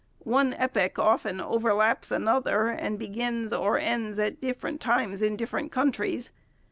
[0.25, 6.31] One epoch often overlaps another and begins or ends at different times in different countries.